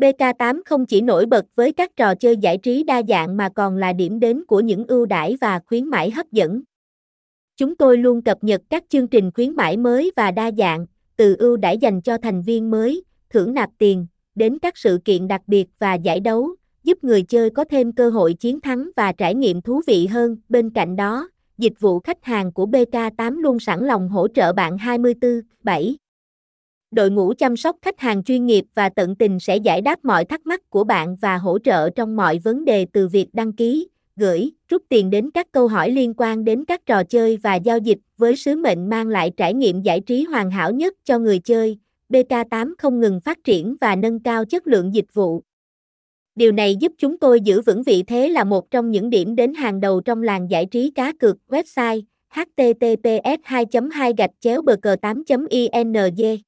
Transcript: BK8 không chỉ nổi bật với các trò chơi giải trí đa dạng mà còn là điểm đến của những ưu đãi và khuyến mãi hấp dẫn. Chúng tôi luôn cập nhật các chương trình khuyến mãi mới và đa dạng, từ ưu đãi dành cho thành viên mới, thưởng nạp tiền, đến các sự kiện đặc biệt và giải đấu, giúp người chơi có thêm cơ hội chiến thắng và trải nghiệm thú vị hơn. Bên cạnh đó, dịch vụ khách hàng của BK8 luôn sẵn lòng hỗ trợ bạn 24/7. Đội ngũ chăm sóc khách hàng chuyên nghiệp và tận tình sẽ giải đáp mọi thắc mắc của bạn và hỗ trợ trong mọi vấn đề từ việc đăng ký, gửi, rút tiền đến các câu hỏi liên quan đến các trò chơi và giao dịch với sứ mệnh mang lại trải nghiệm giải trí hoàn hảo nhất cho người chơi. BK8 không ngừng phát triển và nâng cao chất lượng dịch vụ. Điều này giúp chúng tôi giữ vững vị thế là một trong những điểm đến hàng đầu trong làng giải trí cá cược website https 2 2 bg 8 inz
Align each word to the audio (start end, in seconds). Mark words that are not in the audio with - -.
BK8 0.00 0.60
không 0.66 0.86
chỉ 0.86 1.00
nổi 1.00 1.26
bật 1.26 1.44
với 1.54 1.72
các 1.72 1.96
trò 1.96 2.14
chơi 2.14 2.36
giải 2.36 2.58
trí 2.58 2.82
đa 2.82 3.02
dạng 3.08 3.36
mà 3.36 3.48
còn 3.48 3.76
là 3.76 3.92
điểm 3.92 4.20
đến 4.20 4.44
của 4.44 4.60
những 4.60 4.84
ưu 4.86 5.06
đãi 5.06 5.36
và 5.40 5.60
khuyến 5.66 5.84
mãi 5.84 6.10
hấp 6.10 6.32
dẫn. 6.32 6.62
Chúng 7.56 7.76
tôi 7.76 7.96
luôn 7.96 8.22
cập 8.22 8.44
nhật 8.44 8.60
các 8.70 8.84
chương 8.88 9.08
trình 9.08 9.30
khuyến 9.34 9.56
mãi 9.56 9.76
mới 9.76 10.12
và 10.16 10.30
đa 10.30 10.50
dạng, 10.58 10.86
từ 11.16 11.36
ưu 11.38 11.56
đãi 11.56 11.78
dành 11.78 12.00
cho 12.00 12.18
thành 12.18 12.42
viên 12.42 12.70
mới, 12.70 13.04
thưởng 13.30 13.54
nạp 13.54 13.70
tiền, 13.78 14.06
đến 14.34 14.58
các 14.58 14.78
sự 14.78 14.98
kiện 15.04 15.28
đặc 15.28 15.42
biệt 15.46 15.66
và 15.78 15.94
giải 15.94 16.20
đấu, 16.20 16.50
giúp 16.84 17.04
người 17.04 17.22
chơi 17.22 17.50
có 17.50 17.64
thêm 17.64 17.92
cơ 17.92 18.10
hội 18.10 18.34
chiến 18.34 18.60
thắng 18.60 18.90
và 18.96 19.12
trải 19.12 19.34
nghiệm 19.34 19.62
thú 19.62 19.80
vị 19.86 20.06
hơn. 20.06 20.36
Bên 20.48 20.70
cạnh 20.70 20.96
đó, 20.96 21.28
dịch 21.58 21.80
vụ 21.80 22.00
khách 22.00 22.24
hàng 22.24 22.52
của 22.52 22.66
BK8 22.66 23.40
luôn 23.40 23.58
sẵn 23.58 23.84
lòng 23.84 24.08
hỗ 24.08 24.28
trợ 24.28 24.52
bạn 24.52 24.76
24/7. 24.76 25.96
Đội 26.90 27.10
ngũ 27.10 27.32
chăm 27.38 27.56
sóc 27.56 27.76
khách 27.82 28.00
hàng 28.00 28.22
chuyên 28.22 28.46
nghiệp 28.46 28.64
và 28.74 28.88
tận 28.88 29.16
tình 29.16 29.40
sẽ 29.40 29.56
giải 29.56 29.80
đáp 29.80 30.04
mọi 30.04 30.24
thắc 30.24 30.46
mắc 30.46 30.70
của 30.70 30.84
bạn 30.84 31.16
và 31.16 31.36
hỗ 31.36 31.58
trợ 31.58 31.90
trong 31.90 32.16
mọi 32.16 32.38
vấn 32.38 32.64
đề 32.64 32.86
từ 32.92 33.08
việc 33.08 33.26
đăng 33.32 33.52
ký, 33.52 33.88
gửi, 34.16 34.50
rút 34.68 34.82
tiền 34.88 35.10
đến 35.10 35.30
các 35.30 35.52
câu 35.52 35.68
hỏi 35.68 35.90
liên 35.90 36.14
quan 36.16 36.44
đến 36.44 36.64
các 36.64 36.86
trò 36.86 37.04
chơi 37.04 37.36
và 37.36 37.54
giao 37.54 37.78
dịch 37.78 37.98
với 38.16 38.36
sứ 38.36 38.56
mệnh 38.56 38.88
mang 38.88 39.08
lại 39.08 39.30
trải 39.36 39.54
nghiệm 39.54 39.82
giải 39.82 40.00
trí 40.00 40.24
hoàn 40.24 40.50
hảo 40.50 40.72
nhất 40.72 40.94
cho 41.04 41.18
người 41.18 41.38
chơi. 41.38 41.78
BK8 42.08 42.74
không 42.78 43.00
ngừng 43.00 43.20
phát 43.20 43.44
triển 43.44 43.76
và 43.80 43.96
nâng 43.96 44.20
cao 44.20 44.44
chất 44.44 44.66
lượng 44.66 44.94
dịch 44.94 45.14
vụ. 45.14 45.42
Điều 46.34 46.52
này 46.52 46.76
giúp 46.76 46.92
chúng 46.98 47.18
tôi 47.18 47.40
giữ 47.40 47.62
vững 47.62 47.82
vị 47.82 48.02
thế 48.02 48.28
là 48.28 48.44
một 48.44 48.70
trong 48.70 48.90
những 48.90 49.10
điểm 49.10 49.36
đến 49.36 49.54
hàng 49.54 49.80
đầu 49.80 50.00
trong 50.00 50.22
làng 50.22 50.50
giải 50.50 50.66
trí 50.66 50.90
cá 50.90 51.12
cược 51.12 51.36
website 51.48 52.02
https 52.28 53.40
2 53.44 53.64
2 53.92 54.12
bg 54.12 54.88
8 55.02 55.22
inz 55.28 56.38